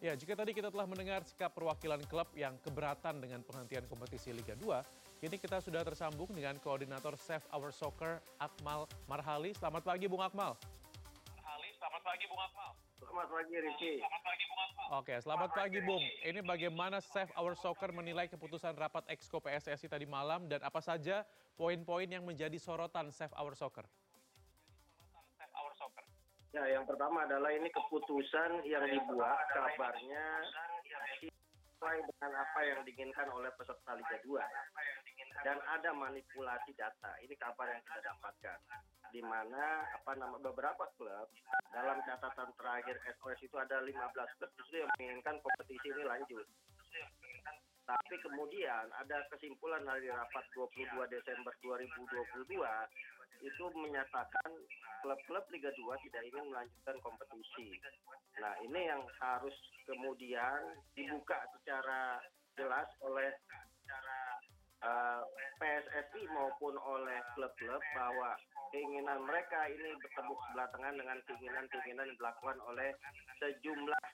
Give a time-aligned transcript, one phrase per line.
[0.00, 4.56] Ya, jika tadi kita telah mendengar sikap perwakilan klub yang keberatan dengan penghentian kompetisi Liga
[4.56, 9.52] 2, kini kita sudah tersambung dengan koordinator Save Our Soccer, Akmal Marhali.
[9.52, 10.56] Selamat pagi, Bung Akmal.
[11.36, 12.72] Marhali, selamat pagi, Bung Akmal.
[12.96, 13.92] Selamat pagi, Riki.
[14.00, 14.86] Selamat pagi, Bung Akmal.
[15.04, 16.04] Oke, selamat pagi, Bung.
[16.24, 21.28] Ini bagaimana Save Our Soccer menilai keputusan rapat Exco PSSI tadi malam dan apa saja
[21.60, 23.84] poin-poin yang menjadi sorotan Save Our Soccer?
[26.50, 30.42] Ya, yang pertama adalah ini keputusan yang dibuat kabarnya
[31.22, 37.14] sesuai dengan apa yang diinginkan oleh peserta Liga 2 dan ada manipulasi data.
[37.22, 38.58] Ini kabar yang kita dapatkan
[39.14, 41.30] di mana apa nama beberapa klub
[41.70, 43.94] dalam catatan terakhir SOS itu ada 15
[44.42, 46.46] klub justru yang menginginkan kompetisi ini lanjut.
[47.86, 52.58] Tapi kemudian ada kesimpulan dari rapat 22 Desember 2022
[53.40, 54.50] itu menyatakan
[55.00, 57.76] klub-klub Liga 2 tidak ingin melanjutkan kompetisi.
[58.40, 59.56] Nah ini yang harus
[59.88, 62.20] kemudian dibuka secara
[62.56, 63.32] jelas oleh
[64.84, 65.24] uh,
[65.56, 68.36] PSSI maupun oleh klub-klub bahwa
[68.70, 72.90] keinginan mereka ini bertemu sebelah tengah dengan keinginan-keinginan yang dilakukan oleh
[73.40, 74.04] sejumlah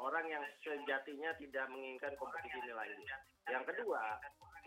[0.00, 3.20] orang yang sejatinya tidak menginginkan kompetisi ini lanjut.
[3.48, 4.16] Yang kedua,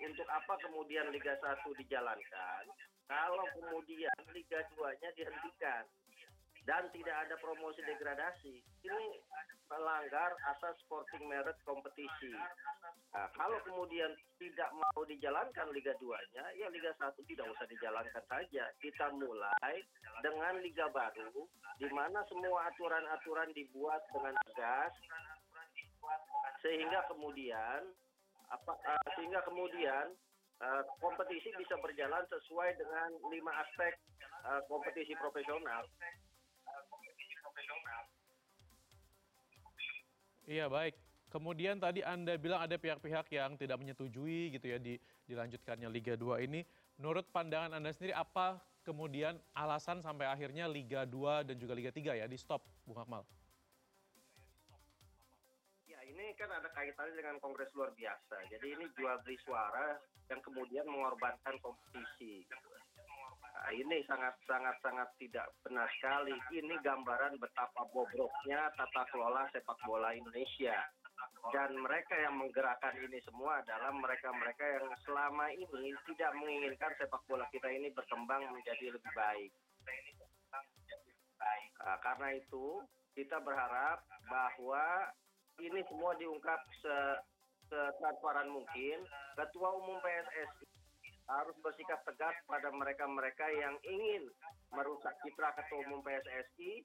[0.03, 2.63] untuk apa kemudian Liga 1 dijalankan
[3.07, 5.83] kalau kemudian Liga 2-nya dihentikan
[6.63, 9.07] dan tidak ada promosi degradasi, ini
[9.67, 12.31] melanggar asas sporting merit kompetisi.
[13.13, 18.63] Nah, kalau kemudian tidak mau dijalankan Liga 2-nya, ya Liga 1 tidak usah dijalankan saja.
[18.79, 19.83] Kita mulai
[20.23, 21.45] dengan Liga baru,
[21.77, 24.93] di mana semua aturan-aturan dibuat dengan tegas,
[26.63, 27.91] sehingga kemudian
[28.51, 30.13] apa uh, sehingga kemudian
[30.63, 33.99] uh, kompetisi bisa berjalan sesuai dengan lima aspek
[34.47, 35.83] uh, kompetisi profesional.
[40.43, 40.95] Iya baik.
[41.31, 46.45] Kemudian tadi Anda bilang ada pihak-pihak yang tidak menyetujui gitu ya di dilanjutkannya Liga 2
[46.45, 46.61] ini.
[46.99, 52.21] Menurut pandangan Anda sendiri apa kemudian alasan sampai akhirnya Liga 2 dan juga Liga 3
[52.21, 53.25] ya di stop, Bung Akmal?
[56.13, 58.45] Ini kan ada kaitannya dengan kongres luar biasa.
[58.53, 59.97] Jadi ini jual beli suara
[60.29, 62.45] yang kemudian mengorbankan kompetisi.
[63.41, 66.37] Nah, ini sangat sangat sangat tidak benar sekali.
[66.53, 70.77] Ini gambaran betapa bobroknya tata kelola sepak bola Indonesia.
[71.49, 77.49] Dan mereka yang menggerakkan ini semua adalah mereka-mereka yang selama ini tidak menginginkan sepak bola
[77.49, 79.49] kita ini berkembang menjadi lebih baik.
[81.83, 82.85] Nah, karena itu
[83.17, 85.11] kita berharap bahwa
[85.61, 86.95] ini semua diungkap se
[87.69, 89.01] setransparan mungkin.
[89.33, 90.67] Ketua Umum PSSI
[91.23, 94.29] harus bersikap tegas pada mereka-mereka yang ingin
[94.73, 96.83] merusak citra Ketua Umum PSSI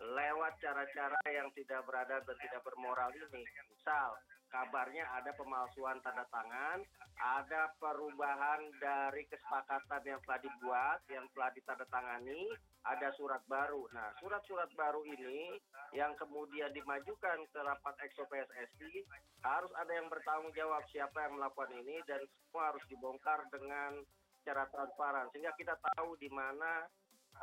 [0.00, 3.42] lewat cara-cara yang tidak beradab dan tidak bermoral ini.
[3.68, 4.16] Misal,
[4.48, 6.78] kabarnya ada pemalsuan tanda tangan,
[7.20, 12.48] ada perubahan dari kesepakatan yang telah dibuat, yang telah ditandatangani,
[12.84, 13.84] ada surat baru.
[13.92, 15.60] Nah, surat-surat baru ini
[15.92, 19.04] yang kemudian dimajukan ke rapat EXO PSSI
[19.44, 24.00] harus ada yang bertanggung jawab siapa yang melakukan ini dan semua harus dibongkar dengan
[24.40, 26.88] cara transparan sehingga kita tahu di mana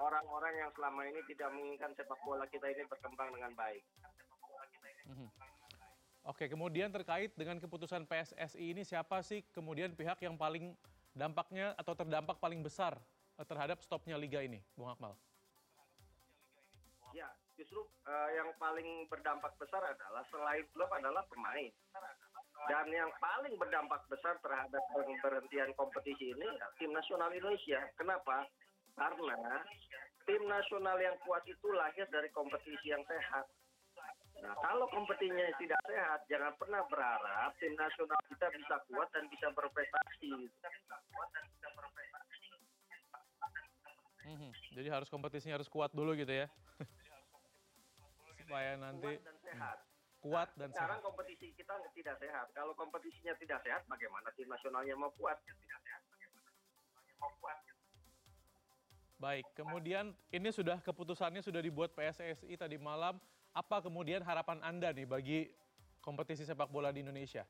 [0.01, 3.83] orang-orang yang selama ini tidak menginginkan sepak bola kita ini berkembang dengan baik.
[5.05, 5.29] Mhm.
[6.27, 10.75] Oke, kemudian terkait dengan keputusan PSSI ini siapa sih kemudian pihak yang paling
[11.15, 12.99] dampaknya atau terdampak paling besar
[13.39, 15.15] eh, terhadap stopnya liga ini, Bung Akmal?
[17.15, 21.71] Ya, justru uh, yang paling berdampak besar adalah selain klub adalah pemain.
[22.67, 24.81] Dan yang paling berdampak besar terhadap
[25.23, 26.49] berhentian kompetisi ini
[26.81, 27.79] tim nasional Indonesia.
[27.95, 28.43] Kenapa?
[28.97, 29.61] Karena
[30.25, 33.45] tim nasional yang kuat itu lahir dari kompetisi yang sehat.
[34.37, 39.47] Nah, kalau kompetisinya tidak sehat, jangan pernah berharap tim nasional kita bisa kuat dan bisa
[39.53, 40.33] berprestasi.
[44.27, 44.51] Mhm.
[44.75, 46.51] Jadi harus kompetisinya harus kuat dulu gitu ya.
[48.47, 49.77] Supaya nanti kuat dan sehat.
[50.23, 51.07] kuat dan Sekarang sehat.
[51.11, 52.47] kompetisi kita tidak sehat.
[52.55, 55.35] Kalau kompetisinya tidak sehat, bagaimana tim nasionalnya mau kuat?
[59.19, 63.19] Baik, kemudian ini sudah keputusannya sudah dibuat PSSI tadi malam.
[63.51, 65.39] Apa kemudian harapan Anda nih bagi
[65.99, 67.43] kompetisi sepak bola di Indonesia?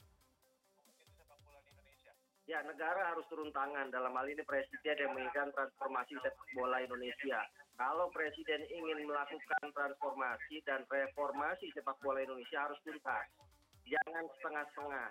[2.48, 3.92] Ya, negara harus turun tangan.
[3.92, 7.44] Dalam hal ini presiden yang menginginkan transformasi sepak bola Indonesia.
[7.78, 13.30] Kalau presiden ingin melakukan transformasi dan reformasi sepak bola Indonesia harus tuntas.
[13.86, 15.10] Jangan setengah-setengah.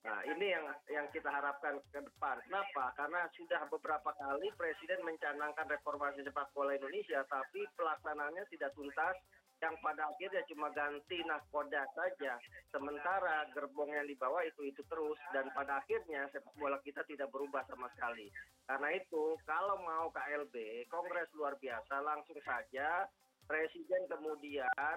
[0.00, 2.42] Nah, ini yang yang kita harapkan ke depan.
[2.42, 2.90] Kenapa?
[2.98, 9.14] Karena sudah beberapa kali presiden mencanangkan reformasi sepak bola Indonesia, tapi pelaksanaannya tidak tuntas
[9.60, 12.40] yang pada akhirnya cuma ganti nahkoda saja.
[12.72, 17.60] Sementara gerbong yang dibawa itu itu terus dan pada akhirnya sepak bola kita tidak berubah
[17.68, 18.32] sama sekali.
[18.64, 23.04] Karena itu kalau mau KLB Kongres luar biasa langsung saja
[23.50, 24.96] Presiden kemudian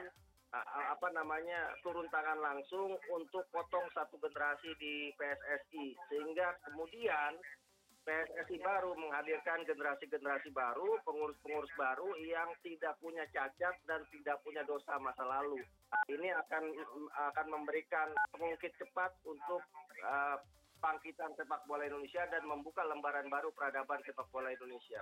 [0.54, 7.42] apa namanya turun tangan langsung untuk potong satu generasi di PSSI sehingga kemudian
[8.04, 15.00] PSSI baru menghadirkan generasi-generasi baru, pengurus-pengurus baru yang tidak punya cacat dan tidak punya dosa
[15.00, 15.64] masa lalu.
[16.12, 16.64] Ini akan
[17.32, 19.64] akan memberikan pengungkit cepat untuk
[20.04, 20.38] uh,
[21.40, 25.00] sepak bola Indonesia dan membuka lembaran baru peradaban sepak bola Indonesia.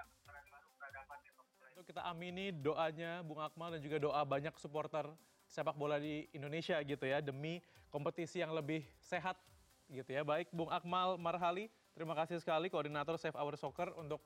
[1.73, 5.09] Itu kita amini doanya Bung Akmal dan juga doa banyak supporter
[5.49, 9.41] sepak bola di Indonesia gitu ya demi kompetisi yang lebih sehat
[9.89, 10.21] gitu ya.
[10.21, 14.23] Baik Bung Akmal Marhali Terima kasih sekali koordinator Save Our Soccer untuk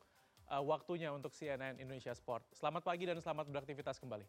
[0.50, 2.46] uh, waktunya untuk CNN Indonesia Sport.
[2.54, 4.26] Selamat pagi dan selamat beraktivitas kembali.